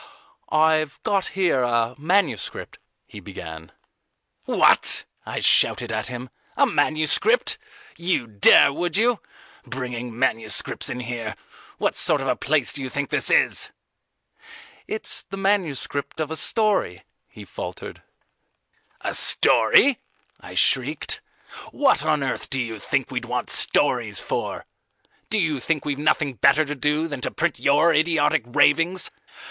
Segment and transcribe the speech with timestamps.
[0.51, 3.71] "I've got here a manuscript," he began.
[4.45, 6.31] "What!" I shouted at him.
[6.57, 7.59] "A manuscript!
[7.97, 9.19] You'd dare, would you!
[9.63, 11.35] Bringing manuscripts in here!
[11.77, 13.69] What sort of a place do you think this is?"
[14.87, 18.01] "It's the manuscript of a story," he faltered.
[19.01, 19.99] "A story!"
[20.39, 21.21] I shrieked.
[21.69, 24.65] "What on earth do you think we'd want stories for!
[25.29, 29.11] Do you think we've nothing better to do than to print your idiotic ravings?